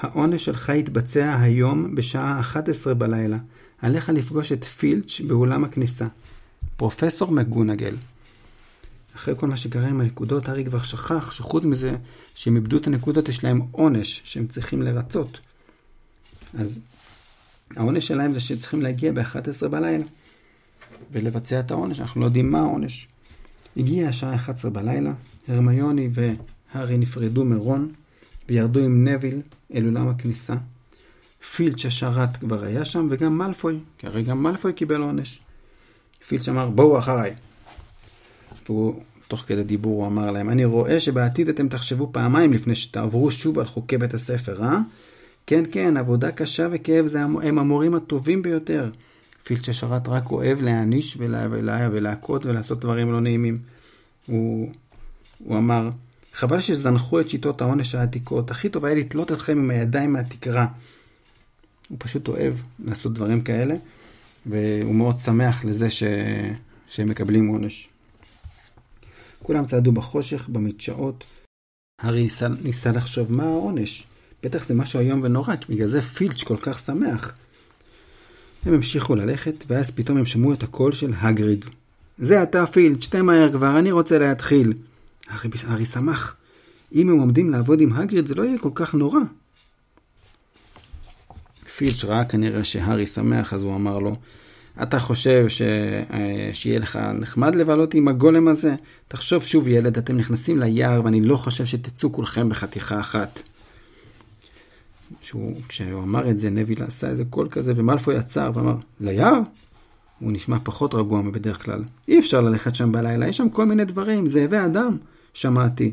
העונש 0.00 0.44
שלך 0.44 0.68
יתבצע 0.68 1.40
היום 1.40 1.94
בשעה 1.94 2.40
11 2.40 2.94
בלילה. 2.94 3.38
עליך 3.82 4.08
לפגוש 4.08 4.52
את 4.52 4.64
פילץ' 4.64 5.20
באולם 5.20 5.64
הכניסה. 5.64 6.06
פרופסור 6.76 7.32
מגונגל. 7.32 7.96
אחרי 9.16 9.34
כל 9.36 9.46
מה 9.46 9.56
שקרה 9.56 9.88
עם 9.88 10.00
הנקודות, 10.00 10.48
הארי 10.48 10.64
כבר 10.64 10.82
שכח 10.82 11.32
שחוץ 11.32 11.64
מזה 11.64 11.96
שהם 12.34 12.56
איבדו 12.56 12.76
את 12.76 12.86
הנקודות, 12.86 13.28
יש 13.28 13.44
להם 13.44 13.60
עונש 13.72 14.22
שהם 14.24 14.46
צריכים 14.46 14.82
לרצות. 14.82 15.40
אז 16.58 16.80
העונש 17.76 18.06
שלהם 18.06 18.32
זה 18.32 18.40
שהם 18.40 18.58
צריכים 18.58 18.82
להגיע 18.82 19.12
ב-11 19.12 19.68
בלילה 19.68 20.04
ולבצע 21.12 21.60
את 21.60 21.70
העונש, 21.70 22.00
אנחנו 22.00 22.20
לא 22.20 22.26
יודעים 22.26 22.50
מה 22.50 22.58
העונש. 22.58 23.08
הגיעה 23.76 24.08
השעה 24.08 24.34
11 24.34 24.70
בלילה, 24.70 25.12
הרמיוני 25.48 26.08
והארי 26.12 26.98
נפרדו 26.98 27.44
מרון 27.44 27.92
וירדו 28.48 28.80
עם 28.80 29.08
נביל 29.08 29.40
אל 29.74 29.86
אולם 29.86 30.08
הכניסה. 30.08 30.54
פילץ' 31.54 31.86
השרת 31.86 32.36
כבר 32.36 32.64
היה 32.64 32.84
שם, 32.84 33.08
וגם 33.10 33.38
מלפוי, 33.38 33.78
כי 33.98 34.06
הרי 34.06 34.22
גם 34.22 34.42
מלפוי 34.42 34.72
קיבל 34.72 35.02
עונש. 35.02 35.40
פילץ' 36.28 36.48
אמר, 36.48 36.70
בואו 36.70 36.98
אחריי. 36.98 37.34
והוא, 38.66 39.00
תוך 39.28 39.40
כדי 39.40 39.64
דיבור, 39.64 40.00
הוא 40.00 40.06
אמר 40.06 40.30
להם, 40.30 40.50
אני 40.50 40.64
רואה 40.64 41.00
שבעתיד 41.00 41.48
אתם 41.48 41.68
תחשבו 41.68 42.08
פעמיים 42.12 42.52
לפני 42.52 42.74
שתעברו 42.74 43.30
שוב 43.30 43.58
על 43.58 43.66
חוקי 43.66 43.98
בית 43.98 44.14
הספר, 44.14 44.62
אה? 44.62 44.78
כן, 45.46 45.64
כן, 45.72 45.96
עבודה 45.96 46.32
קשה 46.32 46.68
וכאב 46.70 47.06
זה 47.06 47.22
הם 47.22 47.58
המורים 47.58 47.94
הטובים 47.94 48.42
ביותר. 48.42 48.90
פילץ' 49.44 49.68
השרת 49.68 50.08
רק 50.08 50.30
אוהב 50.30 50.60
להעניש 50.60 51.16
ולה, 51.18 51.46
ולה, 51.50 51.88
ולהכות 51.92 52.46
ולעשות 52.46 52.80
דברים 52.80 53.12
לא 53.12 53.20
נעימים. 53.20 53.58
הוא, 54.26 54.72
הוא 55.38 55.58
אמר, 55.58 55.90
חבל 56.36 56.60
שזנחו 56.60 57.20
את 57.20 57.28
שיטות 57.28 57.60
העונש 57.60 57.94
העתיקות, 57.94 58.50
הכי 58.50 58.68
טוב 58.68 58.84
היה 58.84 58.94
לתלות 58.94 59.32
אתכם 59.32 59.58
עם 59.58 59.70
הידיים 59.70 60.12
מהתקרה. 60.12 60.66
הוא 61.88 61.96
פשוט 62.00 62.28
אוהב 62.28 62.54
לעשות 62.84 63.14
דברים 63.14 63.40
כאלה, 63.40 63.74
והוא 64.46 64.94
מאוד 64.94 65.18
שמח 65.18 65.64
לזה 65.64 65.90
ש... 65.90 66.02
שהם 66.88 67.08
מקבלים 67.08 67.48
עונש. 67.48 67.88
כולם 69.42 69.66
צעדו 69.66 69.92
בחושך, 69.92 70.48
במדשאות. 70.48 71.24
הארי 72.00 72.22
ניסה, 72.22 72.48
ניסה 72.48 72.92
לחשוב 72.92 73.32
מה 73.32 73.44
העונש. 73.44 74.06
בטח 74.42 74.68
זה 74.68 74.74
משהו 74.74 75.00
איום 75.00 75.20
ונורא, 75.22 75.54
בגלל 75.68 75.86
זה 75.86 76.02
פילץ' 76.02 76.42
כל 76.42 76.56
כך 76.56 76.78
שמח. 76.78 77.34
הם 78.66 78.74
המשיכו 78.74 79.14
ללכת, 79.14 79.64
ואז 79.66 79.90
פתאום 79.90 80.18
הם 80.18 80.26
שמעו 80.26 80.52
את 80.52 80.62
הקול 80.62 80.92
של 80.92 81.12
הגריד. 81.16 81.64
זה 82.18 82.42
אתה 82.42 82.66
פילץ', 82.66 83.06
תן 83.06 83.20
מהר 83.20 83.52
כבר, 83.52 83.78
אני 83.78 83.92
רוצה 83.92 84.18
להתחיל. 84.18 84.72
הארי 85.28 85.86
שמח. 85.86 86.36
אם 86.94 87.08
הם 87.08 87.18
עומדים 87.18 87.50
לעבוד 87.50 87.80
עם 87.80 87.92
הגריד 87.92 88.26
זה 88.26 88.34
לא 88.34 88.42
יהיה 88.42 88.58
כל 88.58 88.70
כך 88.74 88.94
נורא. 88.94 89.20
פילץ' 91.76 92.04
ראה 92.04 92.24
כנראה 92.24 92.64
שהארי 92.64 93.06
שמח, 93.06 93.52
אז 93.52 93.62
הוא 93.62 93.74
אמר 93.74 93.98
לו, 93.98 94.16
אתה 94.82 94.98
חושב 94.98 95.48
ש... 95.48 95.62
אה, 95.62 96.50
שיהיה 96.52 96.78
לך 96.78 96.96
נחמד 96.96 97.54
לבלות 97.54 97.94
עם 97.94 98.08
הגולם 98.08 98.48
הזה? 98.48 98.74
תחשוב 99.08 99.42
שוב 99.42 99.68
ילד, 99.68 99.98
אתם 99.98 100.16
נכנסים 100.16 100.58
ליער 100.58 101.04
ואני 101.04 101.20
לא 101.20 101.36
חושב 101.36 101.66
שתצאו 101.66 102.12
כולכם 102.12 102.48
בחתיכה 102.48 103.00
אחת. 103.00 103.42
שהוא, 105.22 105.60
כשהוא 105.68 106.02
אמר 106.02 106.30
את 106.30 106.38
זה, 106.38 106.50
נביל 106.50 106.82
עשה 106.82 107.08
איזה 107.08 107.24
קול 107.24 107.48
כזה, 107.50 107.72
ומלפוי 107.76 108.16
עצר 108.16 108.50
ואמר, 108.54 108.76
ליער? 109.00 109.40
הוא 110.18 110.32
נשמע 110.32 110.56
פחות 110.64 110.94
רגוע 110.94 111.22
מבדרך 111.22 111.64
כלל. 111.64 111.84
אי 112.08 112.18
אפשר 112.18 112.40
ללכת 112.40 112.74
שם 112.74 112.92
בלילה, 112.92 113.28
יש 113.28 113.36
שם 113.36 113.48
כל 113.48 113.64
מיני 113.64 113.84
דברים, 113.84 114.28
זאבי 114.28 114.64
אדם, 114.64 114.96
שמעתי. 115.36 115.92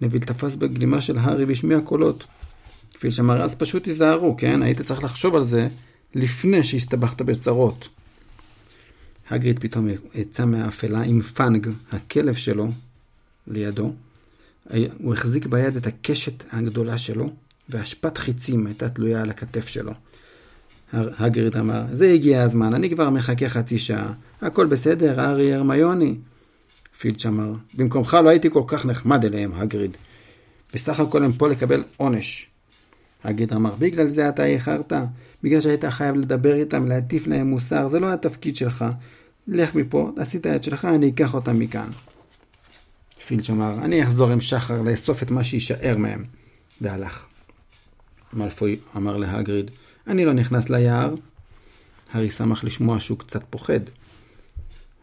נביל 0.00 0.24
תפס 0.24 0.54
בגלימה 0.54 1.00
של 1.00 1.18
הארי 1.18 1.44
והשמיע 1.44 1.80
קולות. 1.80 2.24
כפי 2.94 3.10
שאמר, 3.10 3.42
אז 3.42 3.54
פשוט 3.54 3.84
תיזהרו, 3.84 4.36
כן? 4.36 4.62
היית 4.62 4.80
צריך 4.80 5.04
לחשוב 5.04 5.34
על 5.34 5.44
זה 5.44 5.68
לפני 6.14 6.64
שהסתבכת 6.64 7.22
בצרות. 7.22 7.88
הגריד 9.30 9.58
פתאום 9.58 9.88
יצא 10.14 10.44
מהאפלה 10.44 11.02
עם 11.02 11.20
פאנג, 11.20 11.68
הכלב 11.92 12.34
שלו, 12.34 12.70
לידו. 13.46 13.92
הוא 14.98 15.14
החזיק 15.14 15.46
ביד 15.46 15.76
את 15.76 15.86
הקשת 15.86 16.44
הגדולה 16.50 16.98
שלו, 16.98 17.30
והשפת 17.68 18.18
חיצים 18.18 18.66
הייתה 18.66 18.88
תלויה 18.88 19.22
על 19.22 19.30
הכתף 19.30 19.66
שלו. 19.66 19.92
הגריד 20.92 21.56
אמר, 21.56 21.82
זה 21.92 22.10
הגיע 22.10 22.42
הזמן, 22.42 22.74
אני 22.74 22.90
כבר 22.90 23.10
מחכה 23.10 23.48
חצי 23.48 23.78
שעה. 23.78 24.12
הכל 24.40 24.66
בסדר, 24.66 25.20
ארי 25.20 25.54
הרמיוני. 25.54 26.14
פילץ' 27.02 27.26
אמר, 27.26 27.52
במקומך 27.74 28.14
לא 28.24 28.28
הייתי 28.28 28.50
כל 28.50 28.62
כך 28.66 28.86
נחמד 28.86 29.24
אליהם, 29.24 29.52
הגריד. 29.54 29.96
בסך 30.74 31.00
הכל 31.00 31.24
הם 31.24 31.32
פה 31.32 31.48
לקבל 31.48 31.84
עונש. 31.96 32.46
הגריד 33.24 33.52
אמר, 33.52 33.74
בגלל 33.78 34.08
זה 34.08 34.28
אתה 34.28 34.44
איחרת? 34.44 34.92
בגלל 35.42 35.60
שהיית 35.60 35.84
חייב 35.84 36.16
לדבר 36.16 36.54
איתם, 36.54 36.86
להטיף 36.86 37.26
להם 37.26 37.46
מוסר, 37.46 37.88
זה 37.88 38.00
לא 38.00 38.12
התפקיד 38.12 38.56
שלך. 38.56 38.84
לך 39.48 39.74
מפה, 39.74 40.12
עשית 40.16 40.46
את 40.46 40.64
שלך, 40.64 40.84
אני 40.84 41.08
אקח 41.08 41.34
אותם 41.34 41.58
מכאן. 41.58 41.88
פילץ' 43.26 43.50
אמר, 43.50 43.74
אני 43.84 44.02
אחזור 44.02 44.30
עם 44.30 44.40
שחר 44.40 44.82
לאסוף 44.82 45.22
את 45.22 45.30
מה 45.30 45.44
שיישאר 45.44 45.96
מהם. 45.98 46.24
והלך. 46.80 47.26
מלפוי 48.32 48.78
אמר 48.96 49.16
להגריד, 49.16 49.70
אני 50.06 50.24
לא 50.24 50.32
נכנס 50.32 50.70
ליער. 50.70 51.14
הארי 52.12 52.30
שמח 52.30 52.64
לשמוע 52.64 53.00
שהוא 53.00 53.18
קצת 53.18 53.42
פוחד. 53.50 53.80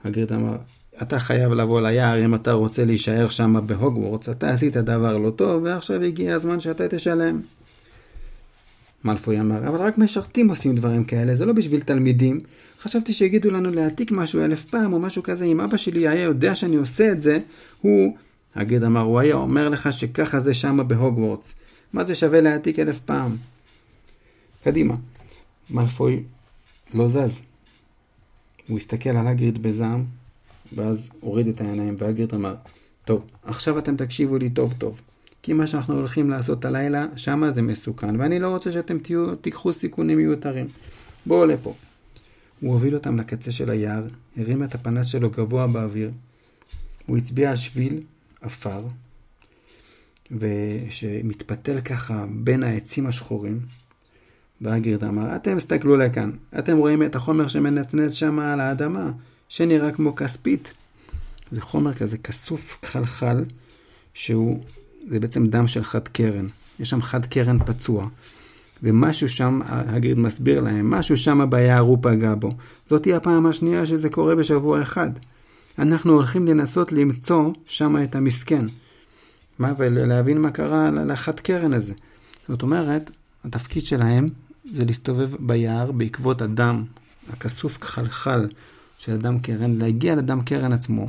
הגריד 0.04 0.34
אמר, 0.34 0.58
אתה 1.02 1.20
חייב 1.20 1.52
לבוא 1.52 1.82
ליער 1.82 2.26
אם 2.26 2.36
אתה 2.36 2.52
רוצה 2.52 2.86
להישאר 2.86 3.30
שם 3.30 3.56
בהוגוורטס, 3.66 4.30
אתה 4.30 4.50
עשית 4.50 4.78
דבר 4.78 5.18
לא 5.18 5.30
טוב, 5.30 5.64
ועכשיו 5.64 6.02
הגיע 6.02 6.36
הזמן 6.36 6.60
שאתה 6.60 6.88
תשלם. 6.88 7.42
מלפוי 9.04 9.40
אמר, 9.40 9.68
אבל 9.68 9.82
רק 9.82 9.98
משרתים 9.98 10.50
עושים 10.50 10.76
דברים 10.76 11.04
כאלה, 11.04 11.36
זה 11.36 11.46
לא 11.46 11.54
בשביל 11.54 11.82
תלמידים. 11.82 12.40
חשבתי 12.82 13.14
שיגידו 13.14 13.52
לנו 13.52 13.72
להעתיק 13.72 14.12
משהו 14.12 14.42
אלף 14.42 14.66
פעם 14.66 14.94
או 14.94 15.00
משהו 15.00 15.24
כזה, 15.24 15.46
אם 15.46 15.60
אבא 15.60 15.78
שלי 15.78 16.08
היה 16.08 16.24
יודע 16.24 16.56
שאני 16.56 16.76
עושה 16.76 17.12
את 17.12 17.22
זה, 17.22 17.40
הוא... 17.82 18.18
הגד 18.56 18.84
אמר, 18.84 19.02
הוא 19.02 19.20
היה 19.20 19.36
אומר 19.36 19.70
לך 19.70 19.94
שככה 19.94 20.40
זה 20.40 20.54
שמה 20.54 20.84
בהוגוורטס. 20.84 21.54
מה 21.94 22.06
זה 22.06 22.16
שווה 22.16 22.42
להעתיק 22.42 22.80
אלף 22.80 23.00
פעם? 23.00 23.36
קדימה. 24.64 24.96
מלפוי 25.70 26.24
לא 26.94 27.08
זז. 27.08 27.44
הוא 28.68 28.78
הסתכל 28.78 29.10
על 29.10 29.28
הגריד 29.28 29.62
בזעם, 29.62 30.06
ואז 30.76 31.10
הוריד 31.20 31.48
את 31.48 31.62
העיניים, 31.62 31.96
והגריד 31.98 32.34
אמר, 32.34 32.56
טוב, 33.06 33.26
עכשיו 33.44 33.80
אתם 33.80 33.96
תקשיבו 33.96 34.38
לי 34.38 34.50
טוב 34.50 34.74
טוב. 34.78 35.02
כי 35.44 35.54
מה 35.54 35.68
שאנחנו 35.68 35.96
הולכים 35.96 36.30
לעשות 36.30 36.66
הלילה, 36.66 37.06
שמה 37.16 37.52
זה 37.52 37.62
מסוכן, 37.62 38.20
ואני 38.20 38.40
לא 38.40 38.48
רוצה 38.48 38.72
שאתם 38.72 39.00
תהיו, 39.00 39.36
תיקחו 39.36 39.74
סיכונים 39.74 40.18
מיותרים. 40.18 40.68
בואו 41.26 41.46
לפה. 41.46 41.74
הוא 42.60 42.74
הוביל 42.74 42.96
אותם 42.96 43.20
לקצה 43.20 43.52
של 43.52 43.70
היער, 43.70 44.04
הרים 44.38 44.64
את 44.64 44.76
הפנס 44.76 45.08
שלו 45.08 45.30
גבוה 45.30 45.68
באוויר. 45.68 46.12
הוא 47.06 47.18
הצביע 47.18 47.50
על 47.50 47.56
שביל 47.56 48.02
עפר, 48.42 48.82
ושמתפתל 50.32 51.82
ככה 51.82 52.26
בין 52.32 52.64
העצים 52.64 53.08
השחורים. 53.08 53.60
והגרד 54.62 55.04
אמר, 55.04 55.36
אתם 55.36 55.58
הסתכלו 55.58 55.98
לכאן, 55.98 56.32
אתם 56.60 56.78
רואים 56.78 57.04
את 57.04 57.16
החומר 57.16 57.48
שמנצנץ 57.48 58.14
שם 58.14 58.40
על 58.40 58.60
האדמה, 58.60 59.12
שנראה 59.50 59.92
כמו 59.92 60.16
כספית. 60.16 60.74
זה 61.52 61.62
חומר 61.62 61.94
כזה 61.94 62.18
כסוף 62.18 62.78
חלחל, 62.86 63.44
שהוא, 64.14 64.64
זה 65.08 65.20
בעצם 65.20 65.48
דם 65.48 65.68
של 65.68 65.84
חד 65.84 66.08
קרן. 66.08 66.48
יש 66.80 66.90
שם 66.90 67.02
חד 67.02 67.26
קרן 67.26 67.60
פצוע. 67.66 68.08
ומשהו 68.84 69.30
שם, 69.30 69.60
הגרד 69.66 70.18
מסביר 70.18 70.62
להם, 70.62 70.90
משהו 70.90 71.18
שם 71.18 71.50
ביער 71.50 71.80
הוא 71.80 71.98
פגע 72.02 72.36
בו. 72.36 72.50
זאתי 72.90 73.14
הפעם 73.14 73.46
השנייה 73.46 73.86
שזה 73.86 74.10
קורה 74.10 74.36
בשבוע 74.36 74.82
אחד. 74.82 75.10
אנחנו 75.80 76.14
הולכים 76.14 76.48
לנסות 76.48 76.92
למצוא 76.92 77.54
שם 77.66 78.04
את 78.04 78.16
המסכן. 78.16 78.66
מה, 79.60 79.74
ולהבין 79.78 80.42
מה 80.42 80.52
קרה 80.52 80.92
לחד 80.92 81.40
קרן 81.40 81.74
הזה. 81.74 81.94
זאת 82.48 82.62
אומרת, 82.62 83.12
התפקיד 83.46 83.86
שלהם 83.86 84.28
זה 84.74 84.86
להסתובב 84.86 85.30
ביער 85.40 85.92
בעקבות 85.92 86.42
הדם 86.42 86.84
הכסוף 87.34 87.78
כחלחל 87.78 88.48
של 89.00 89.14
אדם 89.14 89.40
קרן, 89.40 89.78
להגיע 89.78 90.16
לאדם 90.16 90.42
קרן 90.42 90.74
עצמו 90.74 91.06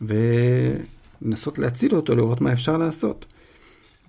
ולנסות 0.00 1.58
להציל 1.58 1.94
אותו, 1.94 2.16
לראות 2.16 2.40
מה 2.40 2.52
אפשר 2.52 2.76
לעשות. 2.76 3.24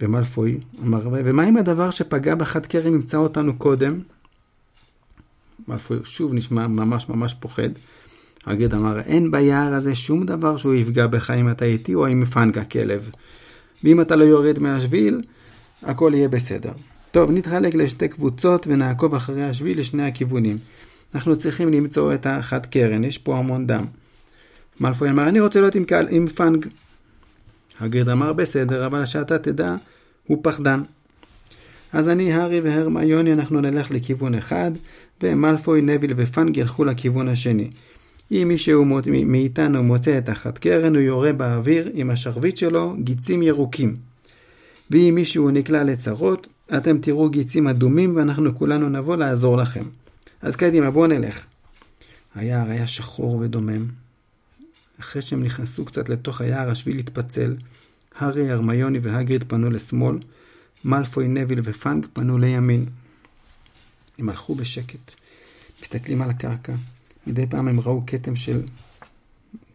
ומלפוי 0.01 0.57
אמר, 0.83 0.99
ומה 1.11 1.49
אם 1.49 1.57
הדבר 1.57 1.89
שפגע 1.89 2.35
בחד 2.35 2.65
קרן 2.65 2.93
ימצא 2.93 3.17
אותנו 3.17 3.57
קודם? 3.57 3.99
מלפוי 5.67 5.97
שוב 6.03 6.33
נשמע 6.33 6.67
ממש 6.67 7.09
ממש 7.09 7.33
פוחד. 7.39 7.69
הגד 8.45 8.73
אמר, 8.73 8.99
אין 8.99 9.31
ביער 9.31 9.73
הזה 9.73 9.95
שום 9.95 10.25
דבר 10.25 10.57
שהוא 10.57 10.73
יפגע 10.73 11.07
בך 11.07 11.31
אם 11.31 11.49
אתה 11.49 11.65
איתי 11.65 11.95
או 11.95 12.07
אם 12.07 12.25
פנגה 12.25 12.65
כלב. 12.65 13.11
ואם 13.83 14.01
אתה 14.01 14.15
לא 14.15 14.23
יורד 14.23 14.59
מהשביל, 14.59 15.21
הכל 15.83 16.11
יהיה 16.15 16.27
בסדר. 16.27 16.71
טוב, 17.11 17.31
נתחלק 17.31 17.75
לשתי 17.75 18.07
קבוצות 18.07 18.67
ונעקוב 18.67 19.15
אחרי 19.15 19.43
השביל 19.43 19.79
לשני 19.79 20.03
הכיוונים. 20.03 20.57
אנחנו 21.15 21.37
צריכים 21.37 21.73
למצוא 21.73 22.13
את 22.13 22.25
החד 22.25 22.65
קרן, 22.65 23.03
יש 23.03 23.17
פה 23.17 23.37
המון 23.37 23.67
דם. 23.67 23.85
מלפוי 24.79 25.09
אמר, 25.09 25.29
אני 25.29 25.39
רוצה 25.39 25.61
להיות 25.61 25.75
עם, 25.75 25.85
קל, 25.85 26.07
עם 26.09 26.27
פאנג. 26.27 26.65
הגריד 27.79 28.09
אמר, 28.09 28.33
בסדר, 28.33 28.85
אבל 28.85 29.05
שאתה 29.05 29.39
תדע, 29.39 29.75
הוא 30.27 30.39
פחדן. 30.41 30.81
אז 31.93 32.09
אני, 32.09 32.33
הארי 32.33 32.59
והרמיוני, 32.59 33.33
אנחנו 33.33 33.61
נלך 33.61 33.91
לכיוון 33.91 34.35
אחד, 34.35 34.71
ומלפוי, 35.23 35.81
נביל 35.81 36.13
ופאנג 36.15 36.57
ילכו 36.57 36.85
לכיוון 36.85 37.27
השני. 37.27 37.69
אם 38.31 38.45
מישהו 38.47 38.85
מאיתנו 39.25 39.83
מוצא 39.83 40.17
את 40.17 40.29
החד 40.29 40.57
קרן, 40.57 40.95
הוא 40.95 41.03
יורה 41.03 41.33
באוויר 41.33 41.89
עם 41.93 42.09
השרביט 42.09 42.57
שלו 42.57 42.95
גיצים 42.99 43.43
ירוקים. 43.43 43.93
ואם 44.91 45.11
מישהו 45.15 45.51
נקלע 45.51 45.83
לצרות, 45.83 46.47
אתם 46.77 46.97
תראו 46.97 47.29
גיצים 47.29 47.67
אדומים 47.67 48.15
ואנחנו 48.15 48.55
כולנו 48.55 48.89
נבוא 48.89 49.15
לעזור 49.15 49.57
לכם. 49.57 49.83
אז 50.41 50.55
קדימה, 50.55 50.91
בואו 50.91 51.07
נלך. 51.07 51.45
היער 52.35 52.69
היה 52.69 52.87
שחור 52.87 53.35
ודומם. 53.35 53.85
אחרי 54.99 55.21
שהם 55.21 55.43
נכנסו 55.43 55.85
קצת 55.85 56.09
לתוך 56.09 56.41
היער, 56.41 56.69
השביל 56.69 56.99
התפצל. 56.99 57.55
הארי, 58.15 58.51
הרמיוני 58.51 58.99
והגריד 58.99 59.43
פנו 59.47 59.69
לשמאל, 59.69 60.19
מאלפוי, 60.83 61.27
נביל 61.27 61.61
ופאנג 61.63 62.07
פנו 62.13 62.37
לימין. 62.37 62.85
הם 64.19 64.29
הלכו 64.29 64.55
בשקט, 64.55 65.11
מסתכלים 65.81 66.21
על 66.21 66.29
הקרקע. 66.29 66.73
מדי 67.27 67.45
פעם 67.49 67.67
הם 67.67 67.79
ראו 67.79 68.03
כתם 68.07 68.35
של 68.35 68.61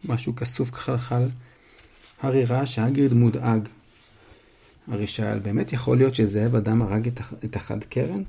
משהו 0.05 0.35
כסוף 0.35 0.69
כחלחל. 0.69 1.29
הארי 2.21 2.45
ראה 2.45 2.65
שהגריד 2.65 3.13
מודאג. 3.13 3.67
הרי 4.87 5.07
שאל, 5.07 5.39
באמת 5.39 5.73
יכול 5.73 5.97
להיות 5.97 6.15
שזאב 6.15 6.55
אדם 6.55 6.81
הרג 6.81 7.09
את 7.45 7.55
החד 7.55 7.83
קרן? 7.83 8.23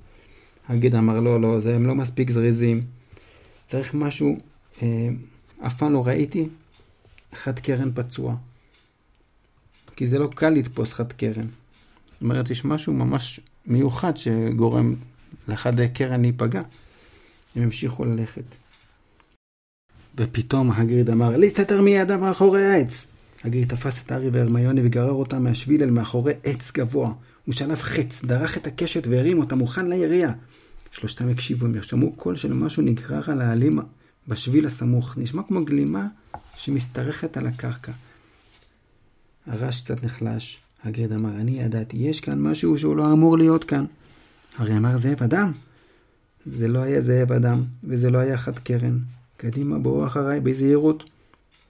הגריד 0.68 0.94
אמר, 0.94 1.20
לא, 1.20 1.40
לא, 1.40 1.60
זה 1.60 1.76
הם 1.76 1.86
לא 1.86 1.94
מספיק 1.94 2.30
זריזים. 2.30 2.80
צריך 3.66 3.94
משהו, 3.94 4.38
אה, 4.82 5.08
אף 5.66 5.74
פעם 5.76 5.92
לא 5.92 6.06
ראיתי 6.06 6.48
חד 7.32 7.58
קרן 7.58 7.90
פצוע. 7.94 8.36
כי 9.96 10.06
זה 10.06 10.18
לא 10.18 10.28
קל 10.34 10.50
לתפוס 10.50 10.92
חד 10.92 11.12
קרן. 11.12 11.46
זאת 12.12 12.22
אומרת, 12.22 12.50
יש 12.50 12.64
משהו 12.64 12.92
ממש 12.92 13.40
מיוחד 13.66 14.16
שגורם 14.16 14.94
לחד 15.48 15.86
קרן 15.86 16.22
להיפגע. 16.22 16.62
הם 17.56 17.62
המשיכו 17.62 18.04
ללכת. 18.04 18.44
ופתאום 20.16 20.70
הגריד 20.70 21.10
אמר, 21.10 21.36
להסתתר 21.36 21.82
מיד 21.82 22.16
מאחורי 22.16 22.66
העץ. 22.66 23.06
הגריד 23.44 23.68
תפס 23.68 24.02
את 24.02 24.12
הארי 24.12 24.28
והרמיוני 24.28 24.80
וגרר 24.84 25.12
אותם 25.12 25.44
מהשביל 25.44 25.82
אל 25.82 25.90
מאחורי 25.90 26.32
עץ 26.44 26.72
גבוה. 26.72 27.12
הוא 27.44 27.54
שלף 27.54 27.82
חץ, 27.82 28.24
דרך 28.24 28.56
את 28.56 28.66
הקשת 28.66 29.06
והרים 29.06 29.38
אותה 29.38 29.54
מוכן 29.54 29.88
לירייה. 29.88 30.32
שלושתם 30.94 31.28
הקשיבו, 31.28 31.66
הם 31.66 31.82
שמעו 31.82 32.12
קול 32.12 32.36
של 32.36 32.52
משהו 32.52 32.82
נגרר 32.82 33.30
על 33.30 33.40
העלים 33.40 33.78
בשביל 34.28 34.66
הסמוך. 34.66 35.18
נשמע 35.18 35.42
כמו 35.48 35.64
גלימה 35.64 36.06
שמשתרכת 36.56 37.36
על 37.36 37.46
הקרקע. 37.46 37.92
הרעש 39.46 39.82
קצת 39.82 40.04
נחלש. 40.04 40.58
הגריד 40.84 41.12
אמר, 41.12 41.30
אני 41.30 41.50
ידעתי, 41.50 41.96
יש 41.96 42.20
כאן 42.20 42.40
משהו 42.40 42.78
שהוא 42.78 42.96
לא 42.96 43.12
אמור 43.12 43.38
להיות 43.38 43.64
כאן. 43.64 43.84
הרי 44.56 44.76
אמר 44.76 44.96
זאב 44.96 45.22
אדם. 45.22 45.52
זה 46.46 46.68
לא 46.68 46.78
היה 46.78 47.00
זאב 47.00 47.32
אדם, 47.32 47.62
וזה 47.84 48.10
לא 48.10 48.18
היה 48.18 48.38
חד 48.38 48.58
קרן. 48.58 48.98
קדימה, 49.36 49.78
בואו 49.78 50.06
אחריי 50.06 50.40
בזהירות. 50.40 51.04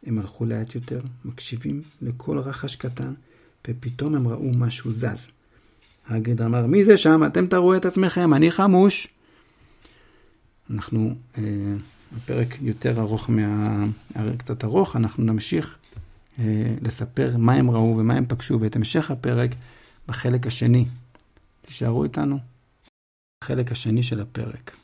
הם 0.06 0.18
הלכו 0.18 0.44
לאט 0.44 0.74
יותר, 0.74 1.00
מקשיבים 1.24 1.82
לכל 2.02 2.38
רחש 2.38 2.76
קטן, 2.76 3.12
ופתאום 3.68 4.14
הם 4.14 4.28
ראו 4.28 4.50
משהו 4.56 4.92
זז. 4.92 5.28
הגד 6.08 6.42
אמר, 6.42 6.66
מי 6.66 6.84
זה 6.84 6.96
שם? 6.96 7.22
אתם 7.26 7.46
תראו 7.46 7.76
את 7.76 7.84
עצמכם, 7.84 8.34
אני 8.34 8.50
חמוש. 8.50 9.13
אנחנו, 10.70 11.14
אה, 11.38 11.42
הפרק 12.16 12.48
יותר 12.62 13.00
ארוך 13.00 13.30
מה... 13.30 13.84
קצת 14.38 14.64
ארוך, 14.64 14.96
אנחנו 14.96 15.24
נמשיך 15.24 15.78
אה, 16.38 16.74
לספר 16.82 17.36
מה 17.38 17.52
הם 17.52 17.70
ראו 17.70 17.96
ומה 17.98 18.14
הם 18.14 18.26
פגשו, 18.28 18.60
ואת 18.60 18.76
המשך 18.76 19.10
הפרק 19.10 19.50
בחלק 20.08 20.46
השני. 20.46 20.84
תישארו 21.62 22.04
איתנו. 22.04 22.38
החלק 23.44 23.72
השני 23.72 24.02
של 24.02 24.20
הפרק. 24.20 24.76